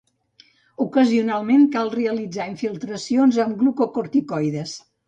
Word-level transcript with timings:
Ocasionalment 0.85 1.67
cal 1.77 1.93
realitzar 1.99 2.49
infiltracions 2.55 3.43
amb 3.47 3.59
glucocorticoides. 3.63 4.79